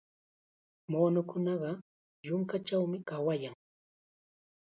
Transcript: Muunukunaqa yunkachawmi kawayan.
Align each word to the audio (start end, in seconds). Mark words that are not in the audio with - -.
Muunukunaqa 0.89 1.71
yunkachawmi 2.27 2.97
kawayan. 3.09 3.55